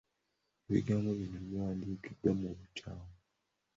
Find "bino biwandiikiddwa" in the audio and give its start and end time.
1.19-2.31